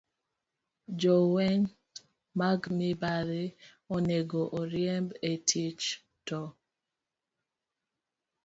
Jolweny 0.99 1.63
mag 2.39 2.59
mibadhi 2.77 3.45
onego 3.95 4.41
oriemb 4.59 5.09
e 5.31 5.33
tich, 5.49 5.83
to 6.27 6.39